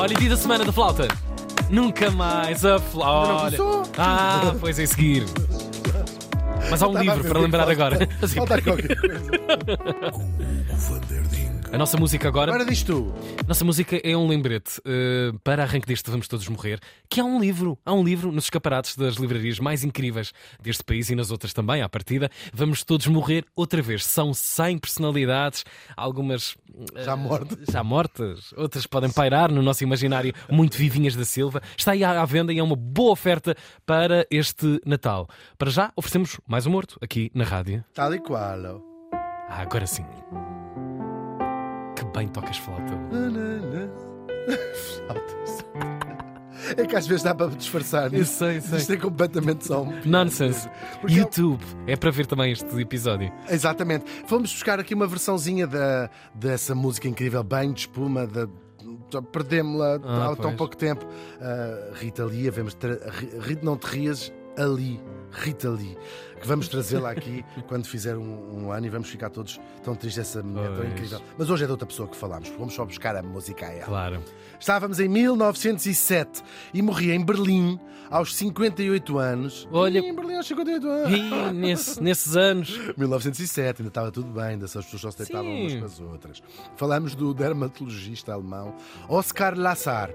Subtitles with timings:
[0.00, 1.06] Olha, dia da semana da flauta.
[1.68, 3.58] Nunca mais a flauta.
[3.98, 5.26] Ah, pois é seguir.
[6.70, 8.08] Mas há um a livro para lembrar agora.
[8.22, 9.20] Assim, Falta qualquer coisa.
[11.72, 12.50] A nossa música agora.
[12.50, 13.14] Agora diz tu.
[13.46, 17.38] Nossa música é um lembrete eh, para arranque deste Vamos Todos Morrer, que há um
[17.40, 21.52] livro, há um livro nos escaparates das livrarias mais incríveis deste país e nas outras
[21.52, 22.28] também, à partida.
[22.52, 24.04] Vamos Todos Morrer outra vez.
[24.04, 25.64] São 100 personalidades,
[25.96, 26.56] algumas
[26.96, 27.58] eh, Já mortas.
[27.70, 31.62] já mortas, outras podem pairar no nosso imaginário, muito vivinhas da Silva.
[31.76, 33.54] Está aí à à venda e é uma boa oferta
[33.86, 35.28] para este Natal.
[35.56, 37.84] Para já, oferecemos mais um morto aqui na rádio.
[37.94, 38.82] Tal e qual.
[39.48, 40.04] Ah, agora sim.
[42.14, 42.92] Bem tocas flauta.
[44.96, 45.64] Flautas.
[46.76, 48.12] É que às vezes dá para disfarçar.
[48.12, 48.78] Eu sei, sei.
[48.78, 49.92] Isto é completamente só um.
[50.04, 50.68] Nonsense.
[51.00, 51.64] Porque é- YouTube.
[51.86, 53.32] É para ver também este episódio.
[53.48, 54.04] Exatamente.
[54.28, 58.46] Vamos buscar aqui uma versãozinha da, dessa música incrível, Bem de Espuma, da.
[59.32, 60.54] Perdemos-la Ah, há tão pois.
[60.56, 61.04] pouco tempo.
[61.40, 62.24] Ah, Rita
[62.78, 62.92] tra...
[63.10, 64.32] Ri- Rita, não te rias,
[64.62, 65.00] ali.
[65.32, 65.96] Rita Lee,
[66.40, 70.26] que vamos trazê-la aqui quando fizer um, um ano e vamos ficar todos tão tristes
[70.28, 71.20] essa mulher tão incrível.
[71.38, 73.84] Mas hoje é de outra pessoa que falamos, vamos só buscar a música a ela.
[73.86, 74.24] Claro.
[74.58, 76.42] Estávamos em 1907
[76.74, 77.78] e morri em Berlim
[78.10, 79.68] aos 58 anos.
[79.70, 81.16] Olha- em Berlim aos 58 anos.
[81.16, 82.76] E nesse- nesses anos.
[82.98, 86.42] 1907, ainda estava tudo bem, ainda as pessoas só se deitavam umas com as outras.
[86.76, 88.74] Falamos do dermatologista alemão
[89.08, 90.10] Oskar Lassar.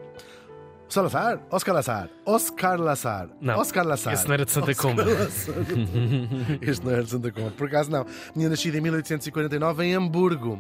[0.88, 1.40] Salazar?
[1.50, 2.10] Oscar Lassar.
[2.26, 3.30] Oscar Lassar.
[3.42, 4.14] Não, Oscar Lassar.
[4.14, 5.04] esse não era de Santa Oscar Comba.
[6.62, 7.52] Este não era de Santa Comba.
[7.52, 8.06] Por acaso não.
[8.34, 10.60] Tinha nascido em 1849 em Hamburgo.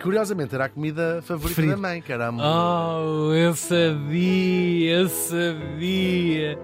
[0.00, 1.74] Curiosamente era a comida favorita Preferido.
[1.74, 2.50] da mãe, que era hambúrguer.
[2.50, 6.58] Oh, eu sabia, eu sabia.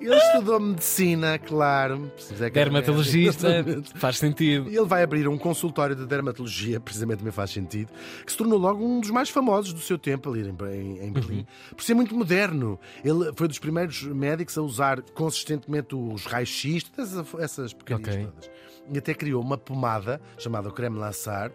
[0.00, 2.10] Ele estudou medicina, claro.
[2.40, 3.64] É Dermatologista,
[3.96, 4.70] faz sentido.
[4.70, 7.90] E ele vai abrir um consultório de dermatologia, precisamente me faz sentido,
[8.24, 11.46] que se tornou logo um dos mais famosos do seu tempo ali em, em- Berlim,
[11.74, 12.78] por ser muito moderno.
[13.04, 18.24] Ele foi dos primeiros médicos a usar consistentemente os raios-x, todas essas, essas porcarias Ok.
[18.26, 18.50] todas.
[18.92, 21.52] E até criou uma pomada chamada creme Lassar,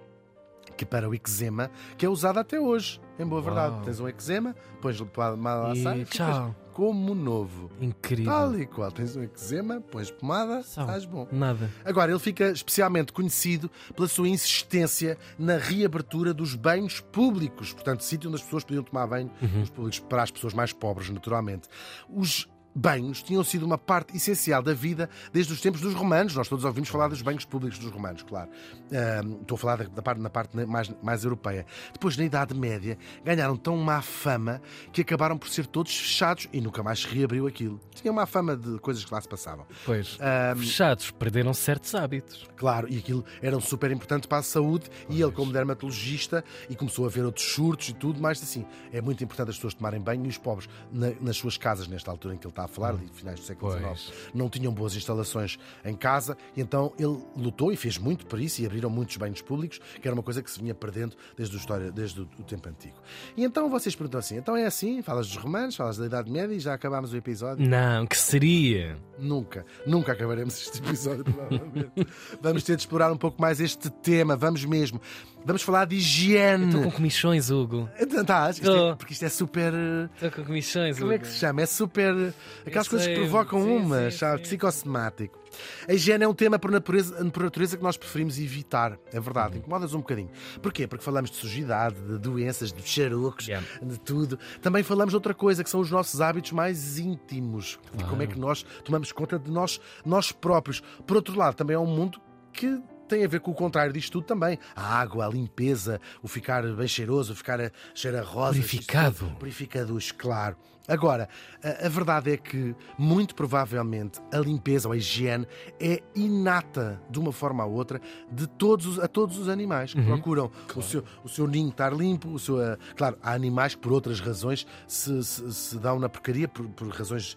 [0.78, 3.00] que para o eczema, que é usada até hoje.
[3.18, 3.82] Em boa verdade, Uau.
[3.84, 6.54] tens um eczema, pões pomada Lassar E e tchau.
[6.74, 7.72] como novo.
[7.80, 8.26] Incrível.
[8.26, 10.82] Tal e qual, tens um eczema, pões pomada, Só.
[10.82, 11.26] estás bom.
[11.32, 11.70] Nada.
[11.86, 18.28] Agora, ele fica especialmente conhecido pela sua insistência na reabertura dos banhos públicos, portanto, sítio
[18.30, 19.32] onde as pessoas podiam tomar banho,
[19.64, 21.70] os públicos para as pessoas mais pobres, naturalmente.
[22.10, 26.36] Os banhos tinham sido uma parte essencial da vida desde os tempos dos romanos.
[26.36, 28.50] Nós todos ouvimos falar dos banhos públicos dos romanos, claro.
[28.92, 31.66] Ahm, estou a falar da, parte, na parte mais, mais europeia.
[31.94, 36.60] Depois, na Idade Média, ganharam tão má fama que acabaram por ser todos fechados e
[36.60, 37.80] nunca mais se reabriu aquilo.
[37.94, 39.66] Tinha má fama de coisas que lá se passavam.
[39.86, 42.46] Pois, Ahm, fechados, perderam certos hábitos.
[42.56, 47.06] Claro, e aquilo era super importante para a saúde e ele, como dermatologista, e começou
[47.06, 48.66] a ver outros surtos e tudo, mais assim.
[48.92, 52.12] É muito importante as pessoas tomarem banho e os pobres, na- nas suas casas, nesta
[52.12, 54.00] altura em que ele está a falar, de finais do século Pois.
[54.00, 58.40] XIX, não tinham boas instalações em casa, e então ele lutou e fez muito por
[58.40, 61.56] isso, e abriram muitos banhos públicos, que era uma coisa que se vinha perdendo desde,
[61.56, 62.96] a história, desde o, o tempo antigo.
[63.38, 65.02] E então vocês perguntam assim: então é assim?
[65.02, 67.68] Falas dos romanos, falas da Idade Média e já acabámos o episódio?
[67.68, 68.98] Não, que seria?
[69.18, 72.08] Nunca, nunca acabaremos este episódio, provavelmente.
[72.42, 75.00] Vamos ter de explorar um pouco mais este tema, vamos mesmo.
[75.46, 76.66] Vamos falar de higiene.
[76.66, 77.88] Estou com comichões, Hugo.
[78.00, 79.72] Então, tá, isto é- porque isto é super.
[80.16, 81.62] Estou com comichões, Como é que se chama?
[81.62, 82.34] É super.
[82.66, 84.38] Aquelas coisas que provocam sim, uma, sim, sabe?
[84.38, 84.44] sim.
[84.44, 85.40] Psicossomático.
[85.88, 89.00] A higiene é um tema por natureza, por natureza que nós preferimos evitar.
[89.12, 89.24] É Uhum.
[89.24, 89.58] verdade.
[89.58, 90.30] Incomodas um bocadinho.
[90.62, 90.86] Porquê?
[90.88, 93.66] Porque falamos de sujidade, de doenças, de charucos, Yeah.
[93.82, 94.38] de tudo.
[94.62, 97.80] Também falamos de outra coisa, que são os nossos hábitos mais íntimos.
[97.94, 100.82] De como é que nós tomamos conta de nós, nós próprios.
[101.08, 102.20] Por outro lado, também é um mundo
[102.52, 104.58] que tem a ver com o contrário disto tudo também.
[104.76, 108.58] A água, a limpeza, o ficar bem cheiroso, o ficar a cheiro a rosas.
[108.58, 109.32] Purificado.
[109.40, 110.56] Purificadores, claro.
[110.88, 111.28] Agora,
[111.64, 115.48] a, a verdade é que, muito provavelmente, a limpeza ou a higiene
[115.80, 118.00] é inata, de uma forma ou outra,
[118.32, 121.92] de todos os- a todos os animais que procuram o, seu, o seu ninho estar
[121.92, 122.30] limpo.
[122.30, 122.58] O seu,
[122.96, 126.88] claro, há animais que, por outras razões, se, se- se dão na porcaria por, por
[126.90, 127.36] razões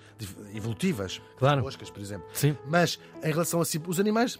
[0.55, 1.21] evolutivas.
[1.39, 1.59] Claro.
[1.61, 2.27] As moscas, por exemplo.
[2.35, 2.55] Sim.
[2.67, 4.39] Mas, em relação a si, os animais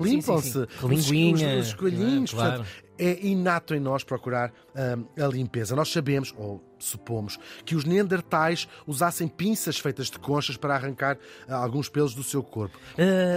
[0.00, 0.50] limpam-se.
[0.52, 0.66] sim.
[0.82, 2.38] Os- Linguinha, Os, os coelhinhos, né?
[2.38, 2.56] Claro.
[2.64, 5.74] portanto, é inato em nós procurar hum, a limpeza.
[5.74, 11.18] Nós sabemos, ou supomos, que os neandertais usassem pinças feitas de conchas para arrancar
[11.48, 12.78] ah, alguns pelos do seu corpo.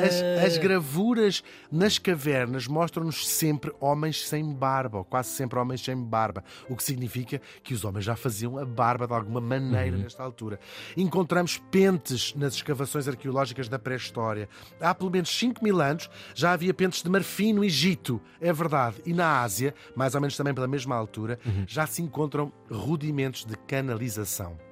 [0.06, 5.95] As, as gravuras nas cavernas mostram-nos sempre homens sem barba, ou quase sempre homens sem
[5.95, 10.24] barba, o que significa que os homens já faziam a barba de alguma maneira nesta
[10.24, 10.59] altura.
[10.95, 14.50] Encontramos pentes nas escavações arqueológicas da pré-história.
[14.80, 18.98] Há pelo menos 5 mil anos já havia pentes de marfim no Egito, é verdade,
[19.06, 19.47] e na Ásia,
[19.96, 24.67] mais ou menos também pela mesma altura, já se encontram rudimentos de canalização.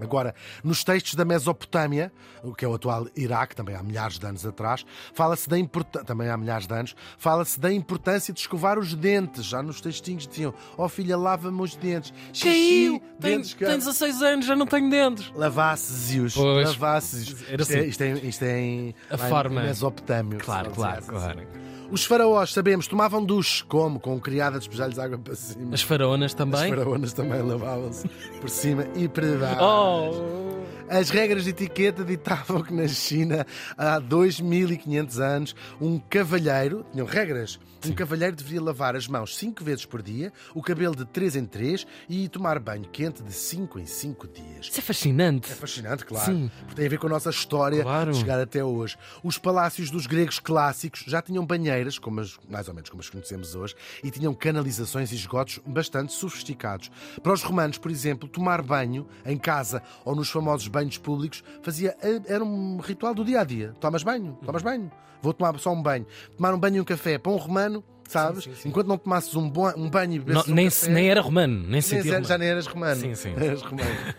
[0.00, 2.12] Agora, nos textos da Mesopotâmia,
[2.42, 4.84] o que é o atual Iraque, também há milhares de anos atrás,
[5.14, 9.44] fala-se da importância, também há milhares de anos, fala-se da importância de escovar os dentes.
[9.46, 12.12] Já nos textinhos diziam: Ó oh, filha, lava-me os dentes.
[12.40, 13.00] Caiu!
[13.20, 15.30] Tem, tem 16 anos, já não tenho dentes.
[15.34, 16.36] Lavasses-os.
[16.36, 17.40] Lavasses-os.
[17.40, 19.62] Isto, é, isto, é, isto é em, a forma.
[19.62, 20.38] Mesopotâmio.
[20.38, 21.08] Claro, claro, assim.
[21.08, 21.66] claro.
[21.90, 23.64] Os faraós, sabemos, tomavam duche.
[23.64, 24.00] Como?
[24.00, 25.74] Com criada despejar-lhes água para cima.
[25.74, 26.64] As faraonas também?
[26.64, 28.08] As faraonas também lavavam-se
[28.40, 29.62] por cima e para baixo.
[29.62, 29.85] Oh!
[29.88, 30.45] Oh.
[30.88, 33.44] As regras de etiqueta ditavam que na China,
[33.76, 39.84] há 2500 anos, um cavalheiro, tinham regras, um cavalheiro deveria lavar as mãos 5 vezes
[39.84, 43.86] por dia, o cabelo de 3 em 3 e tomar banho quente de 5 em
[43.86, 44.66] 5 dias.
[44.66, 45.52] Isso é fascinante.
[45.52, 46.24] É fascinante, claro.
[46.24, 46.50] Sim.
[46.60, 48.12] Porque tem a ver com a nossa história claro.
[48.12, 48.96] de chegar até hoje.
[49.22, 53.10] Os palácios dos gregos clássicos já tinham banheiras, como as, mais ou menos como as
[53.10, 56.90] conhecemos hoje, e tinham canalizações e esgotos bastante sofisticados.
[57.22, 61.96] Para os romanos, por exemplo, tomar banho em casa ou nos famosos banhos públicos fazia,
[62.26, 63.72] era um ritual do dia a dia.
[63.80, 64.90] Tomas banho, tomas banho.
[65.22, 66.06] Vou tomar só um banho.
[66.36, 67.82] Tomar um banho e um café para um romano
[68.12, 68.44] sabes?
[68.44, 68.68] Sim, sim, sim.
[68.68, 71.54] Enquanto não tomasses um, bom, um banho e bebesses um nem, café, nem era romano,
[71.54, 73.00] nem, nem já, já nem eras romano.
[73.00, 73.34] Sim, sim.
[73.36, 74.14] Eras romano.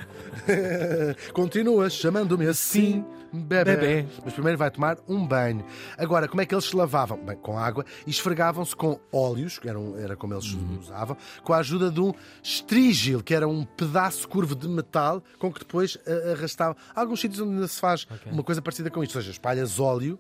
[1.34, 3.76] Continuas chamando-me assim, bebê.
[3.76, 4.06] bebê.
[4.24, 5.66] Mas primeiro vai tomar um banho.
[5.98, 7.18] Agora, como é que eles se lavavam?
[7.18, 10.78] Bem, com água e esfregavam-se com óleos, que eram, era como eles uhum.
[10.80, 15.52] usavam, com a ajuda de um estrígil, que era um pedaço curvo de metal com
[15.52, 16.76] que depois uh, arrastavam.
[16.96, 18.32] Há alguns sítios onde ainda se faz okay.
[18.32, 20.20] uma coisa parecida com isto, ou seja, espalhas óleo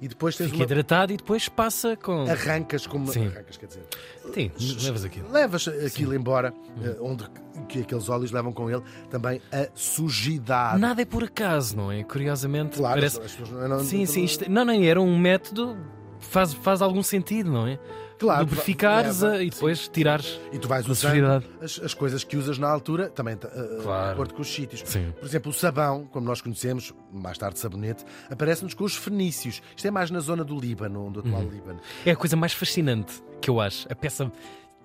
[0.00, 0.64] e depois tens Fica uma...
[0.64, 2.22] hidratado e depois passa com.
[2.22, 3.12] Arrancas como.
[3.12, 3.26] Sim.
[3.26, 3.84] Arrancas, quer dizer.
[4.32, 4.50] Sim,
[4.82, 5.30] levas aquilo.
[5.30, 6.16] Levas aquilo Sim.
[6.16, 6.96] embora, hum.
[7.02, 7.24] onde
[7.68, 10.80] que aqueles óleos levam com ele também a sujidade.
[10.80, 12.02] Nada é por acaso, não é?
[12.02, 12.78] Curiosamente.
[12.78, 13.20] Claro, parece...
[13.20, 14.24] as pessoas não, sim, sim.
[14.24, 14.50] Isto...
[14.50, 15.76] Não, nem era um método.
[16.18, 17.78] Faz, faz algum sentido, não é?
[18.20, 19.90] Claro, lubrificares e depois sim.
[19.90, 24.06] tirares e tu vais usando as, as, coisas que usas na altura também uh, claro.
[24.06, 24.82] de acordo com os sítios.
[24.84, 25.12] Sim.
[25.18, 29.62] Por exemplo, o sabão, como nós conhecemos, mais tarde sabonete, aparece-nos com os fenícios.
[29.74, 31.48] Isto é mais na zona do Líbano, do atual uhum.
[31.48, 31.80] Líbano.
[32.04, 33.90] É a coisa mais fascinante que eu acho.
[33.90, 34.30] A peça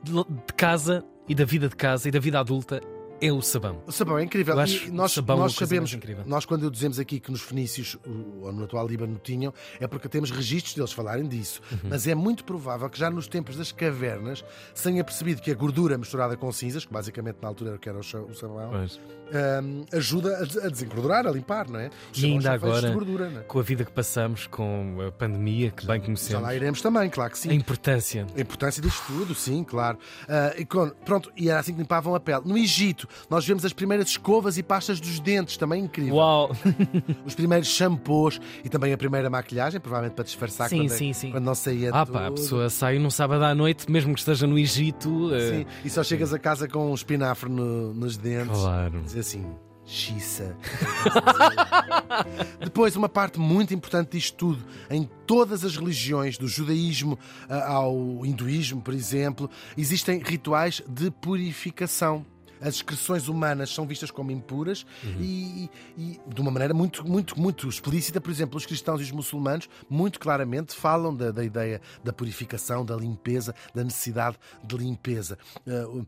[0.02, 2.82] de casa e da vida de casa e da vida adulta
[3.26, 3.82] é o sabão.
[3.86, 4.54] O sabão é incrível.
[4.54, 5.12] E nós, nós
[5.54, 7.98] sabemos, nós quando dizemos aqui que nos fenícios,
[8.42, 11.62] ou no atual Líbano, tinham, é porque temos registros deles falarem disso.
[11.72, 11.90] Uhum.
[11.90, 14.44] Mas é muito provável que já nos tempos das cavernas
[14.74, 17.80] se tenha percebido que a gordura misturada com cinzas, que basicamente na altura era o
[17.80, 18.72] que era o sabão,
[19.26, 21.90] um, ajuda a desengordurar, a limpar, não é?
[22.14, 23.40] Os e ainda agora, gordura, é?
[23.42, 26.32] com a vida que passamos, com a pandemia que bem conhecemos.
[26.32, 27.50] Já lá iremos também, claro que sim.
[27.50, 28.28] A importância.
[28.36, 29.98] A importância disto tudo, sim, claro.
[30.24, 30.66] Uh, e
[31.04, 32.42] pronto, e era assim que limpavam a pele.
[32.46, 36.16] No Egito, nós vemos as primeiras escovas e pastas dos dentes, também incrível.
[36.16, 36.52] Uau!
[37.26, 41.32] Os primeiros shampoos e também a primeira maquilhagem, provavelmente para disfarçar sim, quando, sim, sim.
[41.32, 42.14] quando não saía Ah, tudo.
[42.14, 45.30] pá, a pessoa sai num sábado à noite, mesmo que esteja no Egito.
[45.30, 45.68] Sim, uh...
[45.84, 48.58] e só chegas a casa com um espinafre no, nos dentes.
[48.58, 49.02] Claro.
[49.02, 49.46] Dizer assim.
[49.86, 50.58] Xissa.
[52.60, 58.82] Depois, uma parte muito importante disto tudo, em todas as religiões, do judaísmo ao hinduísmo,
[58.82, 62.26] por exemplo, existem rituais de purificação
[62.62, 65.18] as excreções humanas são vistas como impuras uhum.
[65.20, 68.20] e, e, de uma maneira muito, muito, muito explícita.
[68.22, 72.86] Por exemplo, os cristãos e os muçulmanos muito claramente falam da, da ideia da purificação,
[72.86, 75.38] da limpeza, da necessidade de limpeza.
[75.66, 76.06] Uh,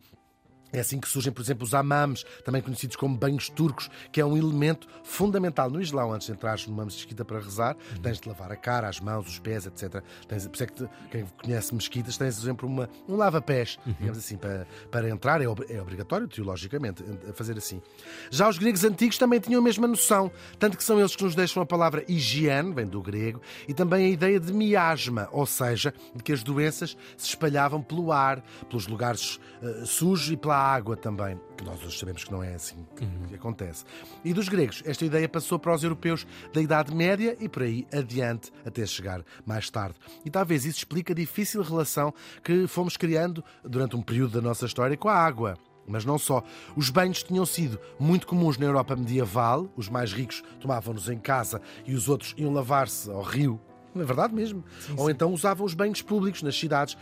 [0.72, 4.26] é assim que surgem, por exemplo, os amams, também conhecidos como banhos turcos, que é
[4.26, 6.14] um elemento fundamental no Islão.
[6.14, 8.02] Antes de entrares numa mesquita para rezar, uhum.
[8.02, 10.04] tens de lavar a cara, as mãos, os pés, etc.
[10.28, 13.94] Tens, por isso é que quem conhece mesquitas tens, por exemplo, uma, um lava-pés, uhum.
[14.00, 15.42] digamos assim, para, para entrar.
[15.42, 17.82] É, é obrigatório, teologicamente, fazer assim.
[18.30, 21.36] Já os gregos antigos também tinham a mesma noção, tanto que são eles que nos
[21.36, 25.94] deixam a palavra higiene, vem do grego, e também a ideia de miasma, ou seja,
[26.14, 30.96] de que as doenças se espalhavam pelo ar, pelos lugares uh, sujos e pela água
[30.96, 33.28] também, que nós hoje sabemos que não é assim que, uhum.
[33.28, 33.84] que, acontece.
[34.24, 37.88] E dos gregos, esta ideia passou para os europeus da Idade Média e por aí
[37.94, 39.96] adiante, até chegar mais tarde.
[40.26, 44.66] E talvez isso explique a difícil relação que fomos criando durante um período da nossa
[44.66, 45.58] história com a água.
[45.88, 46.44] Mas não só.
[46.76, 49.72] Os banhos tinham sido muito comuns na Europa medieval.
[49.78, 53.60] Os mais ricos tomavam-nos em casa e os outros iam lavar-se ao rio
[54.02, 54.64] é verdade mesmo.
[54.80, 55.12] Sim, Ou sim.
[55.12, 56.98] então usavam os banhos públicos nas cidades,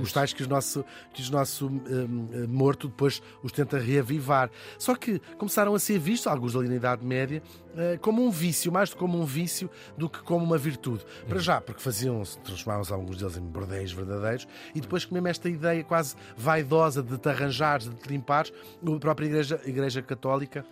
[0.00, 4.50] os tais que o nosso, que o nosso um, hum, morto depois os tenta reavivar.
[4.78, 7.42] Só que começaram a ser vistos, alguns ali na Idade Média,
[7.72, 11.04] uh, como um vício, mais do como um vício do que como uma virtude.
[11.26, 11.42] Para uhum.
[11.42, 15.82] já, porque faziam-se, transformavam-se alguns deles em bordéis verdadeiros, e depois que mesmo esta ideia
[15.84, 18.52] quase vaidosa de te arranjares, de te limpares,
[18.84, 20.64] a própria Igreja, igreja Católica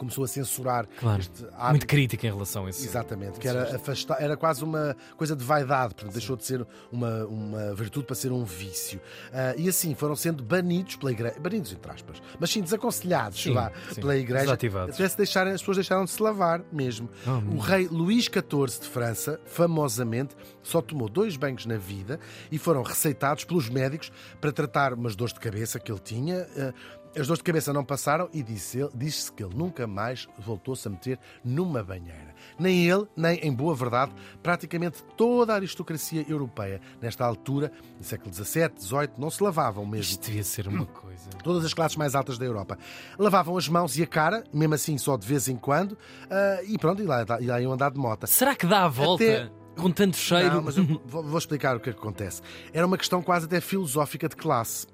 [0.00, 1.20] começou a censurar Claro.
[1.20, 1.86] este Muito hábito.
[1.86, 2.84] crítica em relação a isso.
[2.84, 7.24] Exatamente, que era, afastar, era quase uma coisa de vaidade, portanto, deixou de ser uma,
[7.26, 9.00] uma virtude para ser um vício.
[9.32, 13.52] Ah, e assim foram sendo banidos pela igreja, banidos entre aspas, mas sim desaconselhados Sim,
[13.54, 14.44] vá, sim, pela igreja.
[14.44, 14.94] desativados.
[14.94, 17.08] Até se deixarem, as pessoas deixaram de se lavar mesmo.
[17.26, 22.18] Oh, o rei Luís XIV de França, famosamente, só tomou dois banhos na vida
[22.50, 26.46] e foram receitados pelos médicos para tratar umas dores de cabeça que ele tinha.
[26.56, 26.72] Ah,
[27.16, 30.86] As dores de cabeça não passaram e disse ele- disse-se que ele nunca mais voltou-se
[30.86, 32.34] a meter numa banheira.
[32.58, 34.12] Nem ele, nem, em boa verdade,
[34.42, 40.12] praticamente toda a aristocracia europeia, nesta altura, no século XVII, XVIII, não se lavavam mesmo.
[40.12, 41.28] Isto devia ser uma coisa.
[41.42, 42.78] Todas as classes mais altas da Europa.
[43.18, 45.98] Lavavam as mãos e a cara, mesmo assim só de vez em quando,
[46.30, 48.26] ah, e pronto, e lá, e lá iam andar de mota.
[48.26, 49.50] Será que dá a volta Até-
[49.80, 50.56] com tanto cheiro?
[50.56, 52.42] Não, mas eu vou, vou explicar o que é que acontece.
[52.72, 54.86] Era uma questão quase até filosófica de classe.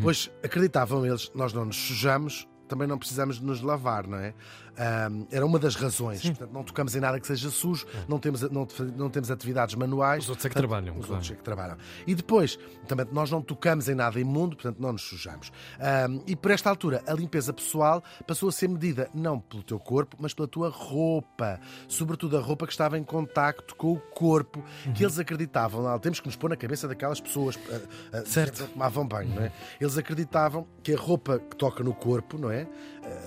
[0.00, 4.34] Pois acreditavam eles, nós não nos sujamos, também não precisamos de nos lavar, não é?
[4.74, 6.22] Ahm, era uma das razões.
[6.22, 8.66] Portanto, não tocamos em nada que seja sujo, não, temos, não,
[8.96, 10.24] não temos atividades manuais.
[10.24, 11.12] Os outros é que Portanto, trabalham, Os claro.
[11.14, 11.76] outros é que trabalham.
[12.06, 15.52] E depois, também, nós não tocamos em nada imundo, portanto, não nos sujamos.
[15.78, 19.78] Ahm, e por esta altura, a limpeza pessoal passou a ser medida não pelo teu
[19.78, 21.60] corpo, mas pela tua roupa.
[21.86, 24.92] Sobretudo a roupa que estava em contacto com o corpo, Uhum.
[24.94, 25.82] que eles acreditavam.
[25.82, 27.80] Lá, temos que nos pôr na cabeça daquelas pessoas ah,
[28.14, 28.64] ah, Certo.
[28.64, 29.52] que tomavam banho, não é?
[29.80, 32.61] Eles acreditavam que a roupa que toca no corpo, não é?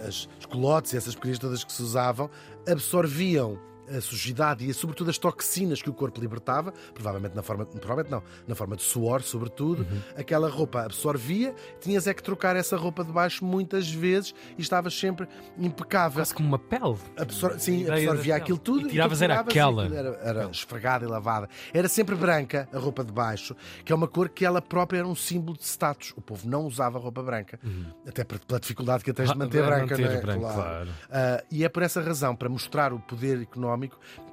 [0.08, 2.30] As, os colotes e essas pequenas todas que se usavam,
[2.68, 8.12] absorviam a sujidade e, sobretudo, as toxinas que o corpo libertava, provavelmente na forma, provavelmente
[8.12, 9.82] não, na forma de suor, sobretudo.
[9.90, 10.02] Uhum.
[10.18, 14.98] Aquela roupa absorvia, tinhas é que trocar essa roupa de baixo muitas vezes e estavas
[14.98, 15.28] sempre
[15.58, 16.20] impecável.
[16.20, 16.96] Quase como uma pele.
[17.18, 18.88] Absor sim, absorvia aquilo tudo.
[18.88, 19.88] E tiravas tu era aquela.
[19.88, 21.48] e Era, era esfregada e lavada.
[21.74, 25.08] Era sempre branca a roupa de baixo, que é uma cor que ela própria era
[25.08, 26.14] um símbolo de status.
[26.16, 27.60] O povo não usava roupa branca.
[28.08, 29.66] Até por- pela dificuldade que tens de Ah, manter Uhum.
[29.70, 29.98] branca.
[29.98, 30.22] manter é?
[30.22, 30.90] branco, claro.
[31.10, 33.75] Ah, e é por essa razão, para mostrar o poder económico,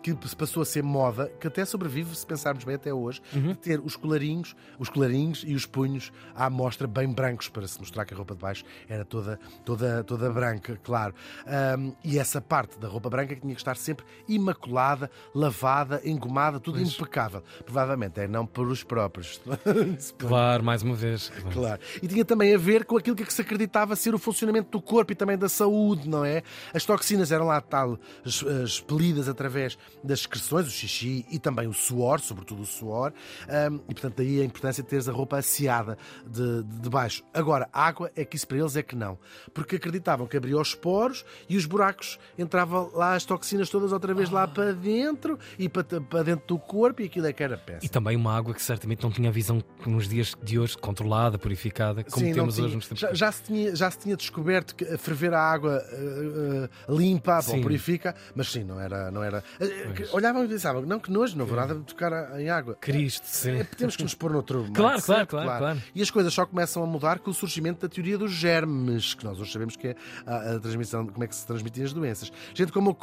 [0.02, 3.48] que se passou a ser moda, que até sobrevive, se pensarmos bem até hoje, Uhum.
[3.48, 7.78] de ter os colarinhos, os colarinhos e os punhos à mostra bem brancos, para se
[7.78, 11.14] mostrar que a roupa de baixo era toda, toda, toda branca, claro.
[11.46, 16.58] Ahm, e essa parte da roupa branca que tinha que estar sempre imaculada, lavada, engomada,
[16.60, 17.42] tudo impecável.
[17.64, 19.40] Provavelmente é não por os próprios.
[20.18, 21.28] Claro, mais uma vez.
[21.30, 21.50] Claro.
[21.52, 21.80] Claro.
[22.02, 25.12] E tinha também a ver com aquilo que se acreditava ser o funcionamento do corpo
[25.12, 26.42] e também da saúde, não é?
[26.74, 31.72] As toxinas eram lá tal es- expelidas através das excreções, o xixi e também o
[31.72, 33.12] suor, sobretudo o suor,
[33.48, 37.22] ahm, e portanto daí a importância de teres a roupa asseada de, de, de baixo.
[37.34, 39.18] Agora, água é que isso para eles é que não,
[39.52, 44.14] porque acreditavam que abria os poros e os buracos entravam lá as toxinas todas outra
[44.14, 47.56] vez lá para dentro e para, para dentro do corpo e aquilo é que era
[47.56, 47.84] péssimo.
[47.84, 51.38] E também uma água que certamente não tinha a visão nos dias de hoje controlada,
[51.38, 53.00] purificada, como Sim, temos hoje nos tempos.
[53.00, 57.36] já, já se tinha, já se tinha descoberto que ferver a água eh, eh, limpa,
[57.36, 57.62] bom, Sim.
[57.62, 59.10] purifica, mas sim, não era.
[59.10, 62.38] Não era eh, que- olhavam e pensavam, não, que nojo, não vou nada de tocar
[62.40, 62.76] em água.
[62.80, 63.58] Cristo, sim.
[63.58, 65.82] É, temos que nos pôr noutro Claro, mindset, claro, claro, claro.
[65.94, 69.24] E as coisas só começam a mudar com o surgimento da teoria dos germes, que
[69.24, 72.32] nós hoje sabemos que é a, a transmissão, como é que se transmitem as doenças.
[72.54, 72.94] Gente como o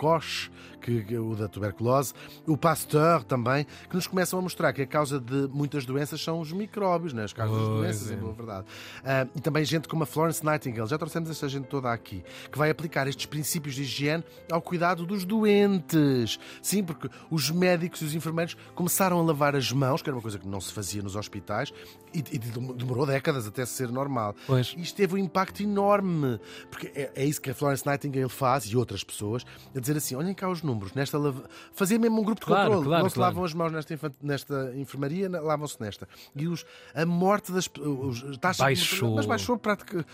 [0.00, 2.14] Koch, que, o da tuberculose,
[2.46, 6.40] o Pasteur também, que nos começam a mostrar que a causa de muitas doenças são
[6.40, 7.24] os micróbios, né?
[7.24, 8.14] as causas das Pois doenças, é.
[8.14, 8.66] em boa verdade.
[9.04, 12.56] Ah, e também gente como a Florence Nightingale, já trouxemos esta gente toda aqui, que
[12.56, 16.40] vai aplicar estes princípios de higiene ao cuidado dos doentes.
[16.62, 20.22] Sim, porque os médicos e os enfermeiros começaram a lavar as mãos, que era uma
[20.22, 21.74] coisa que não se fazia nos hospitais,
[22.14, 24.34] e, e demorou décadas até ser normal.
[24.46, 24.74] Pois.
[24.76, 26.40] Isto teve um impacto enorme,
[26.70, 30.14] porque é, é isso que a Florence Nightingale faz e outras pessoas, a dizer assim:
[30.14, 31.44] olhem cá os números, nesta lava...
[31.72, 32.86] fazer mesmo um grupo de Claro, controle.
[32.86, 33.30] claro, não se claro.
[33.34, 36.08] lavam as mãos nesta, nesta enfermaria, lavam-se nesta.
[36.34, 36.64] E os,
[36.94, 39.14] a morte das pe- os, as taxas Baixou.
[39.16, 39.60] mas baixou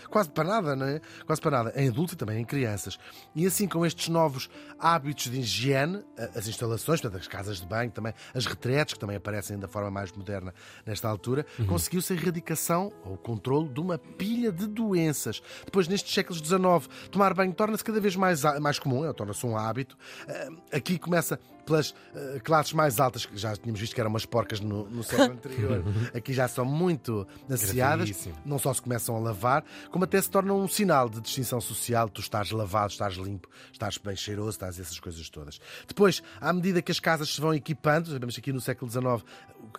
[0.09, 1.01] quase para nada, não é?
[1.25, 2.97] Quase para nada, em adultos e também em crianças.
[3.35, 4.49] E assim, com estes novos
[4.79, 6.03] hábitos de higiene,
[6.35, 9.89] as instalações, portanto, as casas de banho, também as retretes, que também aparecem da forma
[9.91, 10.53] mais moderna
[10.85, 11.65] nesta altura, Uhum.
[11.87, 15.41] Conseguiu-se a erradicação ou o controle de uma pilha de doenças.
[15.65, 19.97] Depois, nestes séculos XIX, tomar banho torna-se cada vez mais, mais comum, torna-se um hábito.
[20.27, 24.25] Ah, Aqui começa pelas ah, classes mais altas, que já tínhamos visto que eram umas
[24.25, 25.83] porcas no, no século anterior,
[26.15, 27.27] aqui já são muito
[27.75, 28.35] Gravíssimo.
[28.45, 32.09] não só se começam a lavar, como até se tornam um sinal de distinção social.
[32.09, 35.59] Tu estás lavado, estás limpo, estás bem cheiroso, estás essas coisas todas.
[35.87, 39.23] Depois, à medida que as casas se vão equipando, sabemos que aqui no século XIX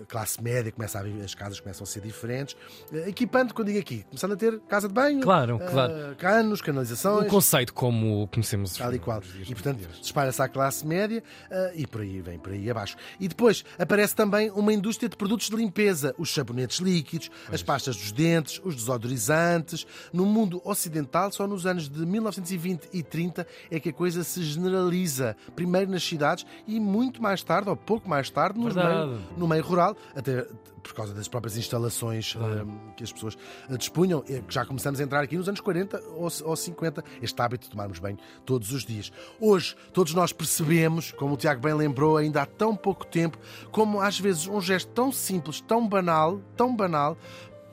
[0.01, 2.57] a classe média começa a as casas começam a ser diferentes.
[2.93, 6.17] Eh, Equipando, quando digo aqui, começando a ter casa de banho, Claro, eh, claro.
[6.17, 7.29] canos, canalizações.
[7.31, 8.77] conceito como o conhecemos.
[8.77, 9.23] Tal e qual.
[9.47, 12.97] E portanto, dispara-se à classe média eh, e por aí vem, por aí abaixo.
[13.21, 17.55] E depois aparece também uma indústria de produtos de limpeza, os sabonetes líquidos, pois.
[17.55, 19.87] as pastas dos dentes, os desodorizantes.
[20.13, 24.43] No mundo ocidental, só nos anos de 1920 e 30 é que a coisa se
[24.43, 25.37] generaliza.
[25.55, 29.63] Primeiro nas cidades e muito mais tarde, ou pouco mais tarde, no meio, no meio
[29.63, 30.47] rural, até
[30.89, 33.37] por causa das próprias instalações um, que as pessoas
[33.69, 37.41] eh, dispunham, que já começamos a entrar aqui nos anos 40 ou, ou 50, este
[37.41, 39.13] hábito de tomarmos banho todos os dias.
[39.39, 43.39] Hoje, todos nós percebemos, como o Tiago bem lembrou, ainda há tão pouco tempo,
[43.71, 47.17] como às vezes um gesto tão simples, tão banal, tão banal,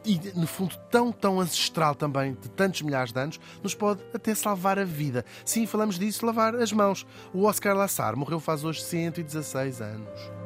[0.06, 4.36] e no fundo tão, tão ancestral também, de tantos milhares de anos, nos pode até
[4.36, 5.26] salvar a vida.
[5.44, 7.08] Sim, falamos disso, lavar as mãos.
[7.34, 10.45] O Oscar Lassar morreu faz hoje 116 anos.